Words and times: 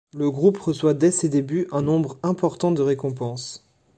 Le 0.17 0.31
groupe 0.31 0.57
reçoit 0.57 0.95
dès 0.95 1.11
ses 1.11 1.29
débuts 1.29 1.67
un 1.71 1.83
nombre 1.83 2.17
important 2.23 2.71
de 2.71 2.81
récompenses. 2.81 3.63